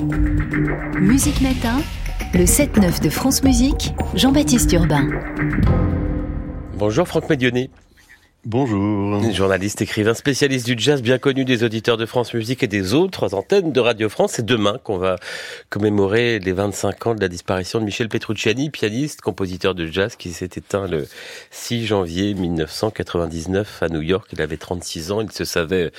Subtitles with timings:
[0.00, 1.78] Musique Matin,
[2.32, 5.06] le 7-9 de France Musique, Jean-Baptiste Urbain.
[6.78, 7.68] Bonjour Franck Médionnet.
[8.46, 9.22] Bonjour.
[9.34, 13.34] Journaliste, écrivain, spécialiste du jazz, bien connu des auditeurs de France Musique et des autres
[13.34, 14.32] antennes de Radio France.
[14.36, 15.16] C'est demain qu'on va
[15.68, 20.32] commémorer les 25 ans de la disparition de Michel Petrucciani, pianiste, compositeur de jazz qui
[20.32, 21.06] s'est éteint le
[21.50, 24.26] 6 janvier 1999 à New York.
[24.32, 25.20] Il avait 36 ans.
[25.20, 25.92] Il se savait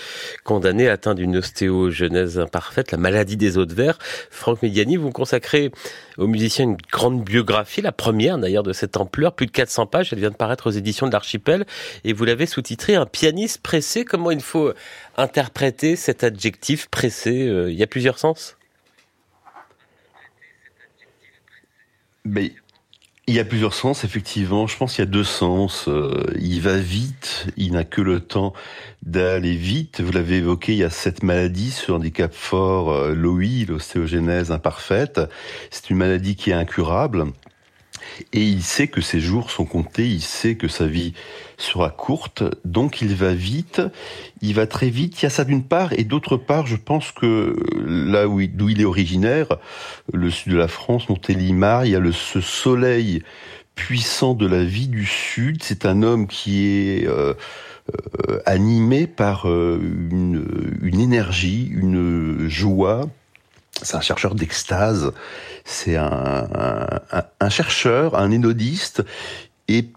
[0.44, 4.00] condamné, atteint d'une ostéogenèse imparfaite, la maladie des os de verre.
[4.32, 5.72] Franck Mediani, vous consacrez
[6.18, 10.12] au musicien une grande biographie, la première d'ailleurs de cette ampleur, plus de 400 pages.
[10.12, 11.66] Elle vient de paraître aux éditions de l'Archipel
[12.04, 14.06] et vous l'avez sous-titré Un pianiste pressé.
[14.06, 14.74] Comment il faut
[15.18, 18.58] interpréter cet adjectif pressé euh, Il y a plusieurs sens?
[22.24, 22.54] Mais
[23.28, 24.68] il y a plusieurs sens, effectivement.
[24.68, 25.88] Je pense qu'il y a deux sens.
[25.88, 28.54] Euh, il va vite, il n'a que le temps
[29.04, 30.02] d'aller vite.
[30.02, 35.22] Vous l'avez évoqué, il y a cette maladie, ce handicap fort, euh, l'OI, l'ostéogenèse imparfaite.
[35.70, 37.26] C'est une maladie qui est incurable.
[38.34, 41.14] Et il sait que ses jours sont comptés, il sait que sa vie
[41.58, 43.82] sera courte, donc il va vite,
[44.42, 45.22] il va très vite.
[45.22, 47.56] Il y a ça d'une part, et d'autre part, je pense que
[47.86, 49.48] là où d'où il est originaire,
[50.14, 53.24] le sud de la France, Montélimar, il y a le, ce soleil
[53.76, 55.64] puissant de la vie du sud.
[55.64, 57.34] C'est un homme qui est euh,
[58.30, 59.80] euh, animé par euh,
[60.12, 63.10] une, une énergie, une joie,
[63.82, 65.12] c'est un chercheur d'extase,
[65.66, 66.88] c'est un,
[67.40, 69.04] un, chercheur, un énodiste,
[69.68, 69.90] et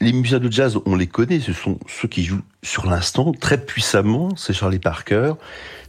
[0.00, 3.64] les musiciens de jazz, on les connaît, ce sont ceux qui jouent sur l'instant très
[3.64, 5.34] puissamment, c'est Charlie Parker,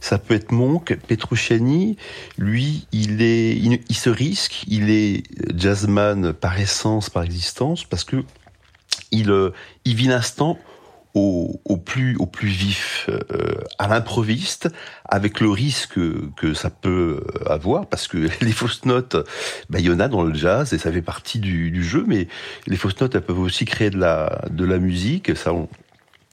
[0.00, 1.96] ça peut être Monk, Petrucciani,
[2.36, 5.22] lui, il est, il, se risque, il est
[5.56, 8.24] jazzman par essence, par existence, parce que
[9.12, 9.50] il, euh,
[9.84, 10.58] il vit l'instant
[11.14, 14.68] au, au, plus au plus vif, euh, à l'improviste,
[15.08, 15.98] avec le risque
[16.36, 19.16] que ça peut avoir, parce que les fausses notes,
[19.68, 22.04] bah, il y en a dans le jazz et ça fait partie du, du jeu,
[22.06, 22.28] mais
[22.66, 25.68] les fausses notes, elles peuvent aussi créer de la de la musique, ça on,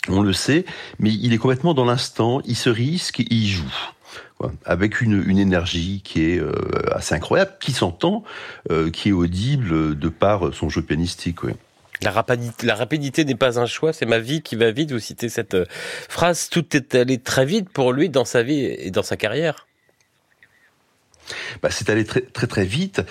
[0.10, 0.66] on le sait,
[1.00, 3.74] mais il est complètement dans l'instant, il se risque, et il joue.
[4.66, 6.52] avec une, une, énergie qui est euh,
[6.94, 8.24] assez incroyable, qui s'entend,
[8.72, 11.40] euh, qui est audible de par son jeu pianistique.
[12.04, 14.92] La rapidité, n'est pas un choix, c'est ma vie qui va vite.
[14.92, 15.66] Vous citez cette euh,
[16.10, 16.50] phrase.
[16.50, 19.68] Tout est allé très vite pour lui dans sa vie et dans sa carrière.
[21.62, 23.02] Bah, c'est allé très, très très vite.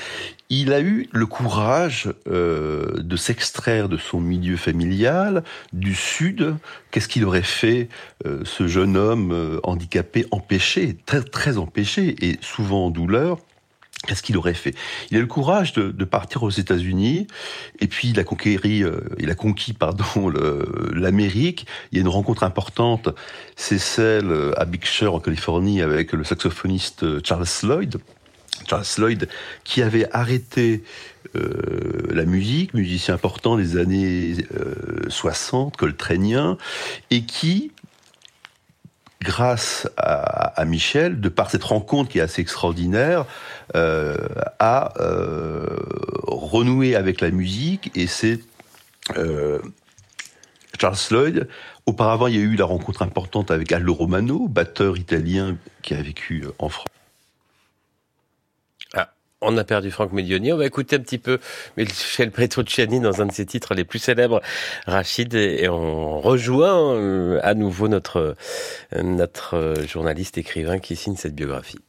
[0.49, 5.43] Il a eu le courage euh, de s'extraire de son milieu familial,
[5.73, 6.55] du Sud.
[6.91, 7.89] Qu'est-ce qu'il aurait fait,
[8.25, 13.39] euh, ce jeune homme handicapé, empêché, très très empêché et souvent en douleur?
[14.07, 14.75] Qu'est-ce qu'il aurait fait?
[15.11, 17.27] Il a le courage de, de partir aux États-Unis
[17.81, 20.31] et puis il a euh, il a conquis pardon
[20.93, 21.67] l'Amérique.
[21.91, 23.09] Il y a une rencontre importante,
[23.56, 27.97] c'est celle euh, à Big Sur en Californie avec le saxophoniste euh, Charles Lloyd.
[28.69, 29.29] Charles Lloyd
[29.65, 30.83] qui avait arrêté
[31.35, 36.56] euh, la musique, musicien important des années euh, 60, coltrénien,
[37.11, 37.73] et qui
[39.26, 43.26] grâce à, à, Michel, de par cette rencontre qui est assez extraordinaire,
[43.75, 44.16] euh,
[44.60, 45.66] a euh,
[46.28, 48.38] renoué avec la musique et c'est
[49.16, 49.59] euh,
[50.81, 51.48] Charles Lloyd.
[51.87, 56.03] Auparavant, il y a eu la rencontre importante avec Aldo Romano, batteur italien qui a
[56.03, 56.96] vécu en France.
[59.43, 60.51] On a perdu Franck Medioni.
[60.53, 61.39] On va écouter un petit peu
[61.77, 64.41] Michel Petrucciani dans un de ses titres les plus célèbres,
[64.87, 68.37] Rachid, et on rejoint euh, à nouveau notre,
[68.95, 71.81] euh, notre journaliste écrivain qui signe cette biographie.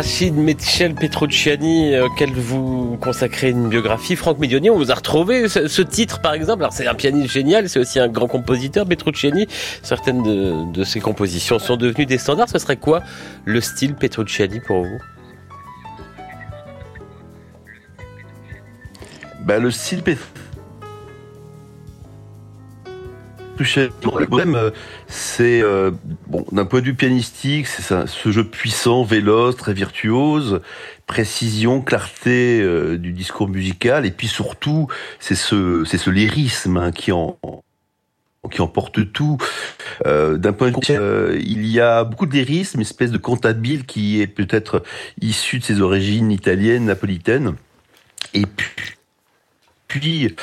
[0.00, 4.16] Rachid Michel Petrucciani, euh, auquel vous consacrez une biographie.
[4.16, 6.62] Franck Medioni, on vous a retrouvé ce, titre par exemple.
[6.62, 9.46] Alors c'est un pianiste génial, c'est aussi un grand compositeur, Petrucciani.
[9.82, 12.48] Certaines de, ses compositions sont devenues des standards.
[12.48, 13.02] Ce serait quoi
[13.44, 14.98] le style Petrucciani pour vous?
[19.44, 20.39] Bah, Le style Petrucciani
[23.60, 24.70] Le problème, euh,
[25.06, 25.90] c'est euh,
[26.28, 30.60] bon, d'un point de vue pianistique, c'est ce jeu puissant, véloce, très virtuose,
[31.06, 36.90] précision, clarté euh, du discours musical, et puis surtout, c'est ce, c'est ce lyrisme hein,
[36.90, 37.38] qui en
[38.50, 39.36] qui emporte tout.
[40.04, 44.26] D'un point de vue, il y a beaucoup de lyrisme, espèce de cantabile qui est
[44.26, 44.82] peut-être
[45.20, 47.54] issu de ses origines italiennes, napolitaines.
[48.32, 48.96] Et puis,
[49.88, 50.34] puis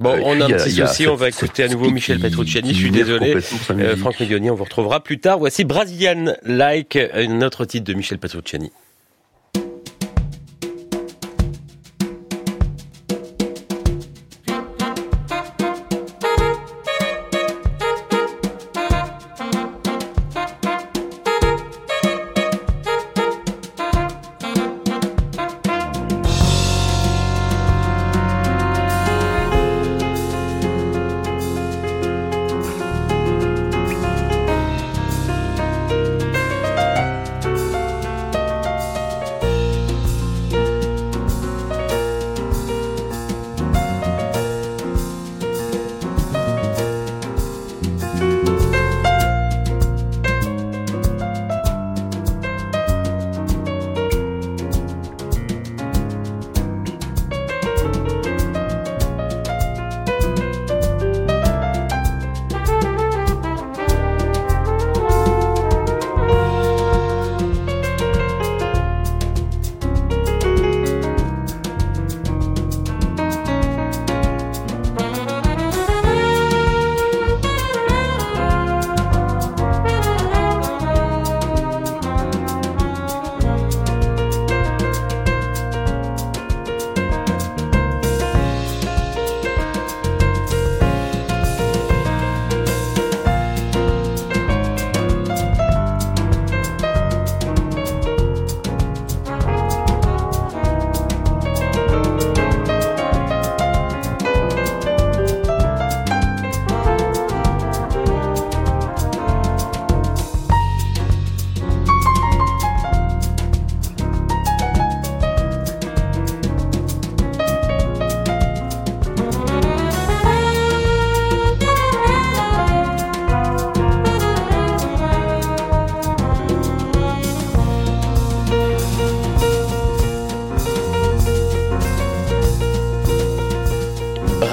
[0.00, 2.90] Bon, on a un petit souci, on va écouter à nouveau Michel Petrucciani, je suis
[2.90, 3.36] désolé.
[3.70, 5.38] Euh, Franck Medioni, on vous retrouvera plus tard.
[5.38, 8.72] Voici Brazilian Like, un autre titre de Michel Petrucciani.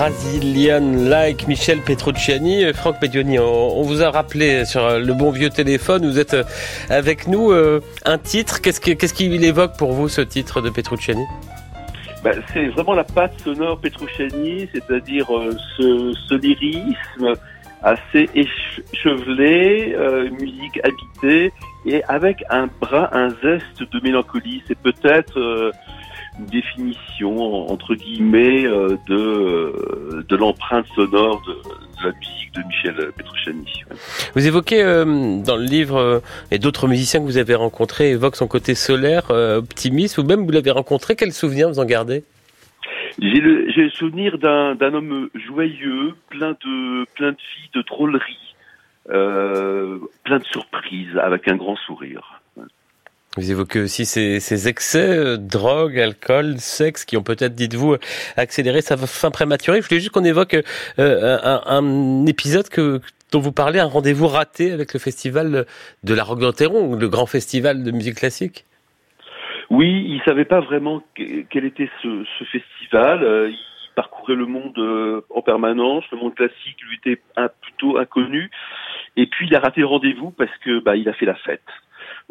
[0.07, 2.71] Brazilian Like Michel Petrucciani.
[2.73, 6.37] Franck Medioni, on, vous a rappelé sur le bon vieux téléphone, vous êtes
[6.89, 7.51] avec nous.
[7.51, 11.25] Euh, un titre, qu'est-ce qu'il évoque pour vous ce titre de Petrucciani?
[12.23, 17.33] Bah, c'est vraiment la patte sonore Petrucciani, c'est-à-dire euh, ce, lyrisme
[17.83, 21.51] assez échevelé, euh, musique habitée,
[21.85, 24.63] et avec un bras, un zeste de mélancolie.
[24.69, 25.73] C'est peut-être
[26.39, 31.53] une définition entre guillemets euh, de euh, de l'empreinte sonore de,
[32.03, 33.83] la musique de Michel Petrucciani.
[34.35, 38.47] Vous évoquez euh, dans le livre et d'autres musiciens que vous avez rencontrés évoquent son
[38.47, 40.17] côté solaire, optimiste.
[40.17, 42.23] Ou même vous l'avez rencontré, quel souvenir vous en gardez?
[43.19, 47.81] J'ai le, j'ai le souvenir d'un, d'un homme joyeux, plein de plein de filles, de
[47.81, 48.55] drôleries,
[49.05, 52.36] plein de surprises, avec un grand sourire.
[53.37, 57.95] Vous évoquez aussi ces, excès, euh, drogue, alcool, sexe, qui ont peut-être, dites-vous,
[58.35, 59.79] accéléré sa fin prématurée.
[59.79, 60.57] Je voulais juste qu'on évoque
[60.97, 62.99] euh, un, épisode que,
[63.31, 65.67] dont vous parlez, un rendez-vous raté avec le festival
[66.03, 68.65] de la Roque d'Anteron, le grand festival de musique classique.
[69.69, 73.23] Oui, il savait pas vraiment quel était ce, festival.
[73.23, 76.03] Euh, il parcourait le monde en permanence.
[76.11, 77.21] Le monde classique lui était
[77.61, 78.49] plutôt inconnu.
[79.15, 81.61] Et puis il a raté le rendez-vous parce que bah, il a fait la fête.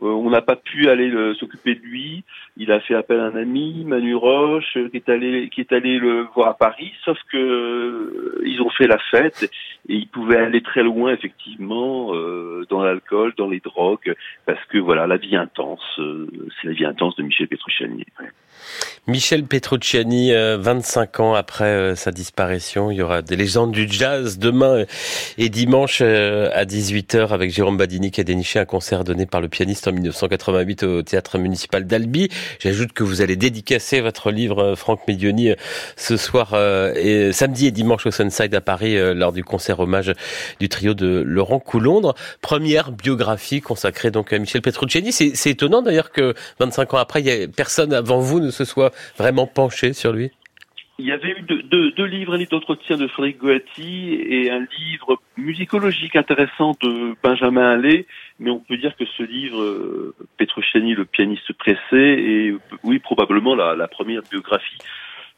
[0.02, 2.24] Euh, on n'a pas pu aller s'occuper de lui.
[2.56, 5.98] Il a fait appel à un ami, Manu Roche, qui est allé qui est allé
[5.98, 6.92] le voir à Paris.
[7.04, 9.50] Sauf que euh, ils ont fait la fête
[9.88, 14.78] et il pouvait aller très loin effectivement euh, dans l'alcool, dans les drogues, parce que
[14.78, 18.04] voilà la vie intense, c'est la vie intense de Michel Petrucciani.
[19.08, 24.84] Michel Petrucciani, 25 ans après sa disparition, il y aura des légendes du jazz demain
[25.38, 29.48] et dimanche à 18h avec Jérôme Badini qui a déniché un concert donné par le
[29.48, 32.28] pianiste pianiste en 1988 au théâtre municipal d'Albi.
[32.60, 35.54] J'ajoute que vous allez dédicacer votre livre Franck Medioni
[35.96, 36.54] ce soir
[36.94, 40.12] et samedi et dimanche au Sunside à Paris lors du concert hommage
[40.60, 42.14] du trio de Laurent Coulondre.
[42.42, 45.10] Première biographie consacrée donc à Michel Petrucciani.
[45.10, 48.66] C'est étonnant d'ailleurs que 25 ans après, il y a personne avant vous ne se
[48.66, 50.30] soit vraiment penché sur lui.
[50.98, 54.66] Il y avait eu deux, deux, livres, un livre d'entretien de Frédéric Goetti et un
[54.78, 58.06] livre musicologique intéressant de Benjamin Allais,
[58.38, 63.54] mais on peut dire que ce livre, euh, Petrucciani, le pianiste pressé, est oui probablement
[63.54, 64.78] la, la première biographie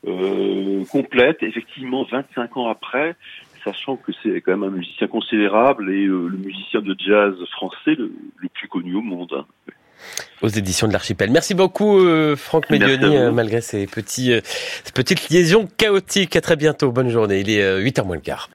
[0.06, 3.16] euh, complète, effectivement 25 ans après,
[3.64, 7.96] sachant que c'est quand même un musicien considérable et euh, le musicien de jazz français
[7.96, 8.12] le,
[8.54, 9.32] plus connu au monde.
[9.36, 9.72] Hein.
[10.40, 11.30] Aux éditions de l'Archipel.
[11.30, 14.32] Merci beaucoup euh, Franck Medioni, euh, malgré ces, petits,
[14.84, 16.36] ces petites liaisons chaotiques.
[16.36, 17.40] À très bientôt, bonne journée.
[17.40, 18.46] Il est 8h moins le quart.